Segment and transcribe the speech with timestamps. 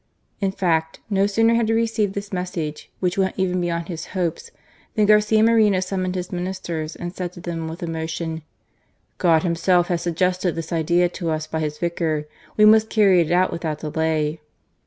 [0.39, 4.49] In &ct, no sooner had he received this message, which went even beyond his hopes,
[4.95, 8.41] than Garcia Moreno sum moned his Ministers and said to them with emotion:
[9.19, 12.27] God Himself has suggested this idea to us by His Vicar.
[12.57, 14.41] We must carr\' it out without delay."